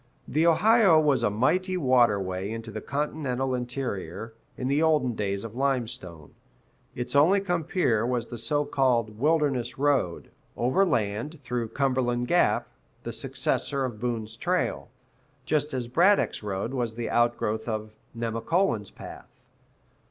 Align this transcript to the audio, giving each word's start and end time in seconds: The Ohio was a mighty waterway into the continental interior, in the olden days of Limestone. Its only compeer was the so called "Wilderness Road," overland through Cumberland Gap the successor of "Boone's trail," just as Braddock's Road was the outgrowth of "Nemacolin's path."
The 0.27 0.47
Ohio 0.47 0.99
was 0.99 1.21
a 1.21 1.29
mighty 1.29 1.77
waterway 1.77 2.49
into 2.49 2.71
the 2.71 2.81
continental 2.81 3.53
interior, 3.53 4.33
in 4.57 4.67
the 4.67 4.81
olden 4.81 5.13
days 5.13 5.43
of 5.43 5.55
Limestone. 5.55 6.33
Its 6.95 7.15
only 7.15 7.39
compeer 7.39 8.03
was 8.03 8.25
the 8.25 8.37
so 8.39 8.65
called 8.65 9.19
"Wilderness 9.19 9.77
Road," 9.77 10.31
overland 10.57 11.39
through 11.43 11.67
Cumberland 11.67 12.27
Gap 12.27 12.67
the 13.03 13.13
successor 13.13 13.85
of 13.85 13.99
"Boone's 13.99 14.35
trail," 14.35 14.89
just 15.45 15.71
as 15.71 15.87
Braddock's 15.87 16.41
Road 16.41 16.73
was 16.73 16.95
the 16.95 17.11
outgrowth 17.11 17.67
of 17.67 17.93
"Nemacolin's 18.15 18.89
path." 18.89 19.29